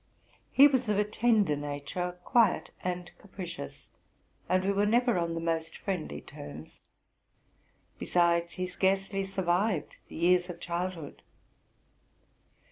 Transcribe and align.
He 0.51 0.65
was 0.65 0.89
of 0.89 0.97
a 0.97 1.03
tender 1.05 1.55
nature, 1.55 2.17
quiet 2.25 2.71
and 2.83 3.11
ecapri 3.19 3.45
cious; 3.45 3.89
and 4.49 4.63
we 4.65 4.71
were 4.71 4.87
never 4.87 5.15
on 5.19 5.35
the 5.35 5.39
most 5.39 5.77
friendly 5.77 6.21
terms. 6.21 6.79
Be 7.99 8.07
sides, 8.07 8.53
he 8.53 8.65
scarcely 8.65 9.23
survived 9.23 9.97
the 10.07 10.15
years 10.15 10.49
of 10.49 10.59
childhood. 10.59 11.21